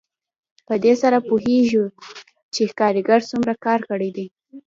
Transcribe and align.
په 0.67 0.73
دې 0.83 0.93
سره 1.01 1.17
پوهېږو 1.29 1.85
چې 2.53 2.61
کارګر 2.79 3.21
څومره 3.31 3.53
کار 3.65 3.79
کړی 3.89 4.09
دی 4.17 4.27